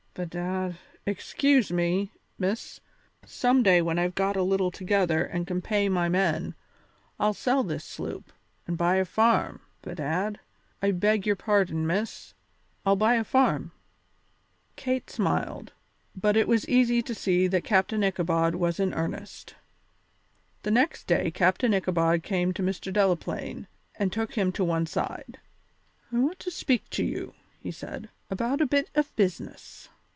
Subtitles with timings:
[0.13, 0.75] "Bedad
[1.05, 2.81] excuse me, Miss
[3.25, 6.53] some day when I've got a little together and can pay my men
[7.17, 8.33] I'll sell this sloop
[8.67, 10.41] and buy a farm, bedad
[10.81, 12.33] I beg your pardon, Miss
[12.85, 13.71] I'll buy a farm."
[14.75, 15.71] Kate smiled,
[16.13, 19.55] but it was easy to see that Captain Ichabod was in earnest.
[20.63, 22.91] The next day Captain Ichabod came to Mr.
[22.91, 23.65] Delaplaine
[23.95, 25.39] and took him to one side.
[26.11, 29.87] "I want to speak to you," he said, "about a bit of business."